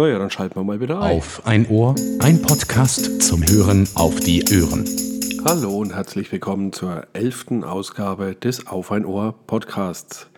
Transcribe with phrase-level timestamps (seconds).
[0.00, 1.18] Naja, dann schalten wir mal wieder ein.
[1.18, 4.86] Auf ein Ohr, ein Podcast zum Hören auf die Ohren.
[5.44, 10.30] Hallo und herzlich willkommen zur elften Ausgabe des Auf ein Ohr Podcasts.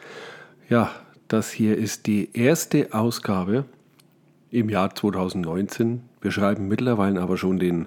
[0.68, 0.90] Ja,
[1.28, 3.64] das hier ist die erste Ausgabe
[4.50, 6.02] im Jahr 2019.
[6.20, 7.86] Wir schreiben mittlerweile aber schon den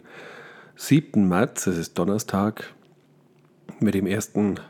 [0.77, 1.27] 7.
[1.27, 2.73] März, es ist Donnerstag,
[3.81, 4.61] mit dem ersten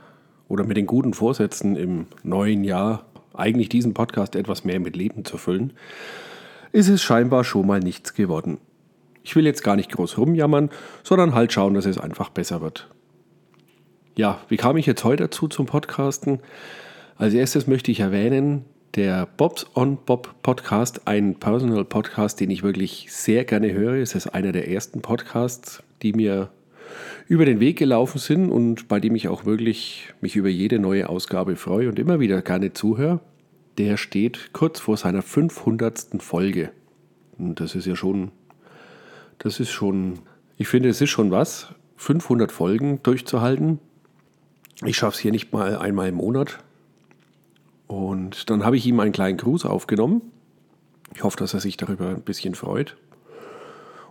[0.47, 5.23] oder mit den guten Vorsätzen im neuen Jahr eigentlich diesen Podcast etwas mehr mit Leben
[5.23, 5.73] zu füllen,
[6.71, 8.59] ist es scheinbar schon mal nichts geworden.
[9.23, 10.69] Ich will jetzt gar nicht groß rumjammern,
[11.03, 12.89] sondern halt schauen, dass es einfach besser wird.
[14.15, 16.39] Ja, wie kam ich jetzt heute dazu zum Podcasten?
[17.17, 18.65] Als erstes möchte ich erwähnen,
[18.95, 23.95] der Bobs on Bob Podcast, ein Personal Podcast, den ich wirklich sehr gerne höre.
[23.95, 26.49] Es ist einer der ersten Podcasts, die mir
[27.27, 31.09] über den Weg gelaufen sind und bei dem ich auch wirklich mich über jede neue
[31.09, 33.19] Ausgabe freue und immer wieder gerne zuhöre,
[33.77, 36.21] der steht kurz vor seiner 500.
[36.21, 36.71] Folge.
[37.37, 38.31] Und das ist ja schon,
[39.39, 40.19] das ist schon,
[40.57, 43.79] ich finde, es ist schon was, 500 Folgen durchzuhalten.
[44.83, 46.59] Ich schaffe es hier nicht mal einmal im Monat.
[47.87, 50.21] Und dann habe ich ihm einen kleinen Gruß aufgenommen.
[51.13, 52.97] Ich hoffe, dass er sich darüber ein bisschen freut.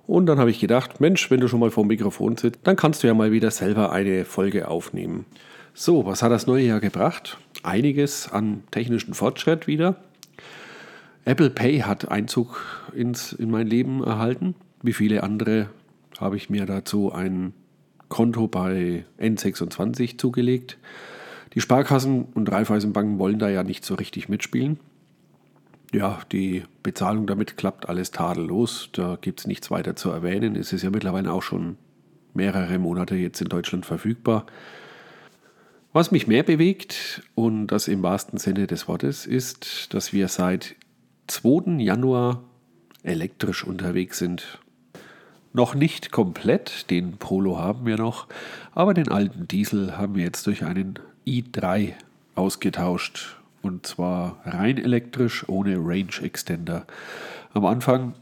[0.06, 2.77] Und dann habe ich gedacht, Mensch, wenn du schon mal vor dem Mikrofon sitzt, dann
[2.77, 5.25] kannst du ja mal wieder selber eine Folge aufnehmen.
[5.73, 7.39] So, was hat das neue Jahr gebracht?
[7.65, 9.97] Einiges an technischen Fortschritt wieder.
[11.25, 12.61] Apple Pay hat Einzug
[12.95, 14.55] ins, in mein Leben erhalten.
[14.83, 15.69] Wie viele andere
[16.19, 17.55] habe ich mir dazu ein
[18.09, 20.79] Konto bei N26 zugelegt.
[21.55, 24.78] Die Sparkassen und Raiffeisenbanken wollen da ja nicht so richtig mitspielen
[25.95, 28.91] ja, die Bezahlung damit klappt alles tadellos.
[28.93, 30.56] Da gibt es nichts weiter zu erwähnen.
[30.56, 31.77] Es ist ja mittlerweile auch schon
[32.34, 34.45] mehrere Monate jetzt in Deutschland verfügbar.
[35.95, 40.75] Was mich mehr bewegt, und das im wahrsten Sinne des Wortes, ist, dass wir seit
[41.28, 41.81] 2.
[41.81, 42.42] Januar
[43.05, 44.59] elektrisch unterwegs sind.
[45.53, 48.27] Noch nicht komplett, den Polo haben wir noch,
[48.72, 51.93] aber den alten Diesel haben wir jetzt durch einen i3
[52.34, 56.87] ausgetauscht und zwar rein elektrisch, ohne Range Extender.
[57.53, 58.15] Am Anfang,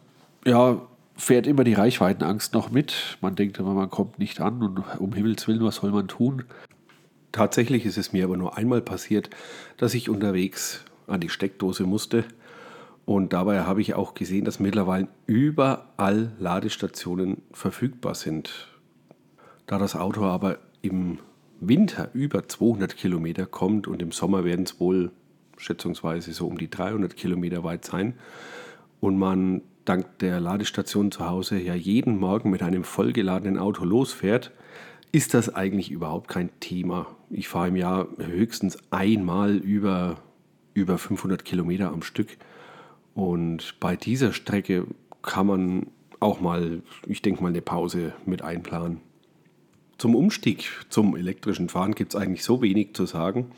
[0.45, 0.79] ja,
[1.17, 3.17] fährt immer die Reichweitenangst noch mit.
[3.23, 6.45] Man denkt immer, man kommt nicht an und um Himmels Willen, was soll man tun?
[7.33, 9.31] Tatsächlich ist es mir aber nur einmal passiert,
[9.79, 12.25] dass ich unterwegs an die Steckdose musste.
[13.05, 18.69] Und dabei habe ich auch gesehen, dass mittlerweile überall Ladestationen verfügbar sind.
[19.67, 21.19] Da das Auto aber im
[21.61, 25.11] Winter über 200 Kilometer kommt und im Sommer werden es wohl
[25.57, 28.15] schätzungsweise so um die 300 Kilometer weit sein
[29.01, 34.53] und man dank der Ladestation zu Hause ja jeden Morgen mit einem vollgeladenen Auto losfährt,
[35.13, 37.07] ist das eigentlich überhaupt kein Thema.
[37.31, 40.17] Ich fahre im Jahr höchstens einmal über,
[40.73, 42.39] über 500 Kilometer am Stück
[43.15, 44.87] und bei dieser Strecke
[45.21, 45.87] kann man
[46.19, 49.01] auch mal, ich denke mal, eine Pause mit einplanen.
[49.99, 53.53] Zum Umstieg zum elektrischen Fahren gibt es eigentlich so wenig zu sagen.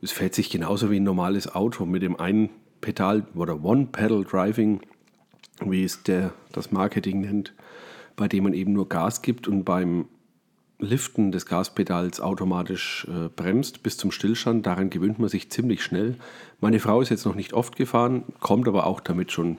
[0.00, 2.50] Es fährt sich genauso wie ein normales Auto mit dem einen
[2.80, 4.80] Pedal oder One-Pedal-Driving,
[5.64, 7.52] wie es der, das Marketing nennt,
[8.14, 10.06] bei dem man eben nur Gas gibt und beim
[10.80, 14.64] Liften des Gaspedals automatisch äh, bremst bis zum Stillstand.
[14.66, 16.16] Daran gewöhnt man sich ziemlich schnell.
[16.60, 19.58] Meine Frau ist jetzt noch nicht oft gefahren, kommt aber auch damit schon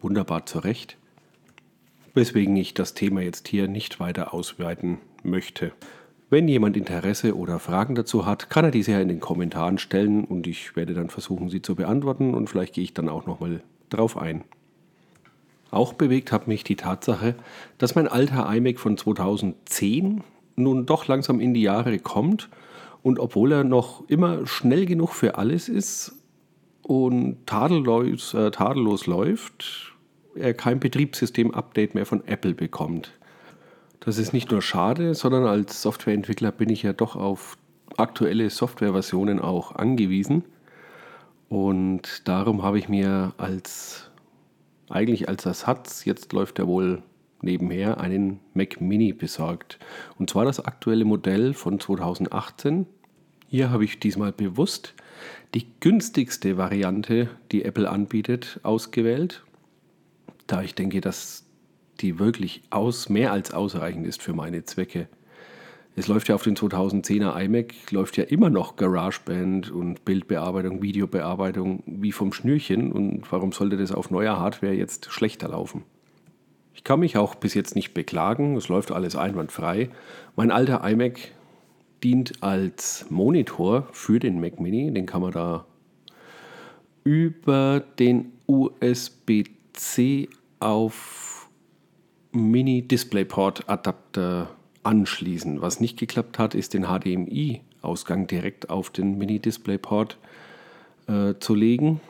[0.00, 0.96] wunderbar zurecht.
[2.14, 5.72] Weswegen ich das Thema jetzt hier nicht weiter ausweiten möchte.
[6.30, 10.24] Wenn jemand Interesse oder Fragen dazu hat, kann er diese ja in den Kommentaren stellen
[10.24, 13.62] und ich werde dann versuchen, sie zu beantworten und vielleicht gehe ich dann auch nochmal
[13.90, 14.44] drauf ein.
[15.70, 17.34] Auch bewegt hat mich die Tatsache,
[17.78, 20.22] dass mein alter iMac von 2010
[20.56, 22.48] nun doch langsam in die Jahre kommt
[23.02, 26.12] und obwohl er noch immer schnell genug für alles ist
[26.82, 29.94] und tadellos, äh, tadellos läuft,
[30.34, 33.12] er kein Betriebssystem-Update mehr von Apple bekommt.
[34.00, 37.56] Das ist nicht nur schade, sondern als Softwareentwickler bin ich ja doch auf
[37.96, 40.44] aktuelle Softwareversionen auch angewiesen.
[41.48, 44.09] Und darum habe ich mir als
[44.90, 47.02] eigentlich als Ersatz, jetzt läuft er wohl
[47.42, 49.78] nebenher, einen Mac Mini besorgt.
[50.18, 52.86] Und zwar das aktuelle Modell von 2018.
[53.48, 54.94] Hier habe ich diesmal bewusst
[55.54, 59.44] die günstigste Variante, die Apple anbietet, ausgewählt,
[60.46, 61.46] da ich denke, dass
[62.00, 65.08] die wirklich aus, mehr als ausreichend ist für meine Zwecke.
[65.96, 71.82] Es läuft ja auf den 2010er iMac, läuft ja immer noch GarageBand und Bildbearbeitung, Videobearbeitung
[71.86, 72.92] wie vom Schnürchen.
[72.92, 75.82] Und warum sollte das auf neuer Hardware jetzt schlechter laufen?
[76.74, 79.90] Ich kann mich auch bis jetzt nicht beklagen, es läuft alles einwandfrei.
[80.36, 81.18] Mein alter iMac
[82.02, 85.66] dient als Monitor für den Mac Mini, den kann man da
[87.04, 89.20] über den USB
[89.80, 90.28] USB-C
[90.58, 91.48] auf
[92.32, 94.50] Mini-DisplayPort-Adapter
[94.82, 95.60] anschließen.
[95.60, 100.18] Was nicht geklappt hat, ist den HDMI-Ausgang direkt auf den Mini-DisplayPort
[101.06, 102.00] äh, zu legen.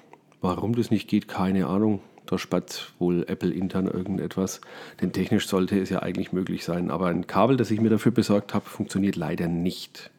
[0.40, 2.00] Warum das nicht geht, keine Ahnung.
[2.26, 4.61] Da spart wohl Apple intern irgendetwas.
[5.00, 6.90] Denn technisch sollte es ja eigentlich möglich sein.
[6.90, 10.11] Aber ein Kabel, das ich mir dafür besorgt habe, funktioniert leider nicht.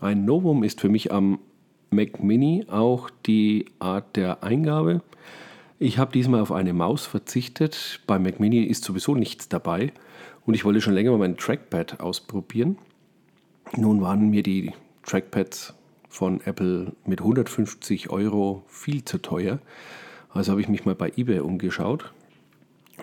[0.00, 1.40] Ein Novum ist für mich am
[1.90, 5.02] Mac Mini auch die Art der Eingabe.
[5.78, 8.00] Ich habe diesmal auf eine Maus verzichtet.
[8.06, 9.92] Beim Mac Mini ist sowieso nichts dabei.
[10.46, 12.78] Und ich wollte schon länger mal mein Trackpad ausprobieren.
[13.76, 14.72] Nun waren mir die
[15.04, 15.74] Trackpads
[16.08, 19.58] von Apple mit 150 Euro viel zu teuer.
[20.30, 22.12] Also habe ich mich mal bei eBay umgeschaut.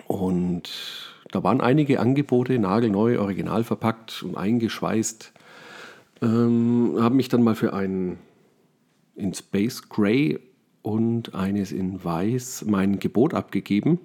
[0.06, 0.70] Und
[1.30, 5.32] da waren einige Angebote, nagelneu, original verpackt und eingeschweißt.
[6.22, 8.18] Ähm, habe mich dann mal für einen
[9.14, 10.40] in Space Gray
[10.82, 14.00] und eines in Weiß mein Gebot abgegeben.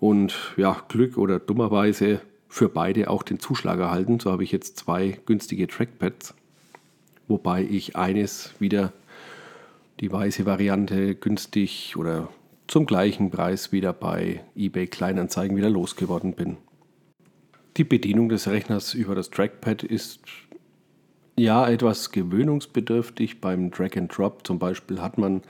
[0.00, 4.20] Und ja, Glück oder dummerweise für beide auch den Zuschlag erhalten.
[4.20, 6.34] So habe ich jetzt zwei günstige Trackpads,
[7.28, 8.92] wobei ich eines wieder
[10.00, 12.28] die weiße Variante günstig oder
[12.66, 16.56] zum gleichen Preis wieder bei eBay Kleinanzeigen wieder losgeworden bin.
[17.76, 20.20] Die Bedienung des Rechners über das Trackpad ist
[21.38, 23.40] ja etwas gewöhnungsbedürftig.
[23.40, 25.42] Beim Drag and Drop zum Beispiel hat man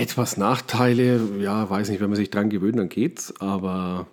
[0.00, 1.20] etwas Nachteile.
[1.38, 3.38] Ja, weiß nicht, wenn man sich dran gewöhnt, dann geht's.
[3.40, 4.06] Aber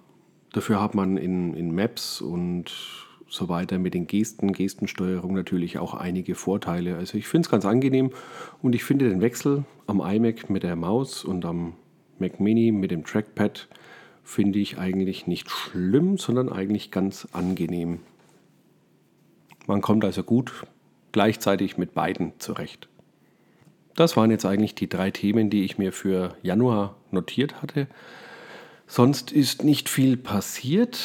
[0.52, 2.72] dafür hat man in, in Maps und
[3.30, 6.98] so weiter mit den Gesten, Gestensteuerung natürlich auch einige Vorteile.
[6.98, 8.12] Also ich finde es ganz angenehm
[8.62, 11.74] und ich finde den Wechsel am iMac mit der Maus und am
[12.20, 13.68] Mac Mini mit dem Trackpad
[14.24, 18.00] finde ich eigentlich nicht schlimm, sondern eigentlich ganz angenehm.
[19.68, 20.66] Man kommt also gut
[21.12, 22.88] gleichzeitig mit beiden zurecht.
[23.98, 27.88] Das waren jetzt eigentlich die drei Themen, die ich mir für Januar notiert hatte.
[28.86, 31.00] Sonst ist nicht viel passiert.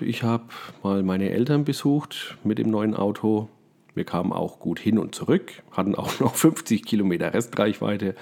[0.00, 0.44] Ich habe
[0.82, 3.48] mal meine Eltern besucht mit dem neuen Auto.
[3.94, 8.14] Wir kamen auch gut hin und zurück, hatten auch noch 50 Kilometer Restreichweite.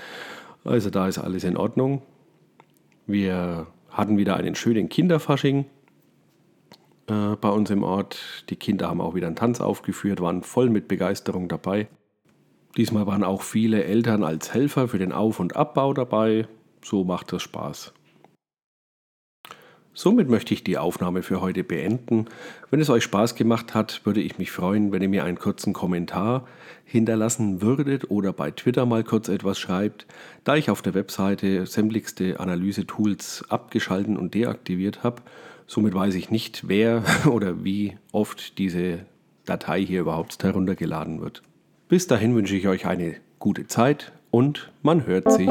[0.63, 2.03] Also da ist alles in Ordnung.
[3.09, 5.65] Wir hatten wieder einen schönen Kinderfasching
[7.09, 8.45] äh, bei uns im Ort.
[8.51, 11.89] Die Kinder haben auch wieder einen Tanz aufgeführt, waren voll mit Begeisterung dabei.
[12.77, 16.47] Diesmal waren auch viele Eltern als Helfer für den Auf- und Abbau dabei.
[16.83, 17.93] So macht das Spaß.
[19.95, 22.25] Somit möchte ich die Aufnahme für heute beenden.
[22.71, 25.75] Wenn es euch Spaß gemacht hat, würde ich mich freuen, wenn ihr mir einen kurzen
[25.75, 26.49] Kommentar
[26.87, 30.07] hinterlassen würdet oder bei Twitter mal kurz etwas schreibt,
[30.45, 35.21] da ich auf der Webseite sämtlichste Analyse-Tools abgeschalten und deaktiviert habe.
[35.67, 39.01] Somit weiß ich nicht, wer oder wie oft diese
[39.45, 41.43] Datei hier überhaupt heruntergeladen wird.
[41.93, 45.47] Bis dahin wünsche ich euch eine gute Zeit und man hört sich.